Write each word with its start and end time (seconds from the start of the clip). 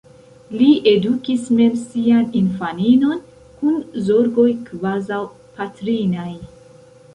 Li 0.59 0.69
edukis 0.91 1.43
mem 1.59 1.75
sian 1.81 2.23
infaninon, 2.39 3.21
kun 3.61 3.77
zorgoj 4.09 4.49
kvazaŭ 4.71 5.23
patrinaj. 5.61 6.29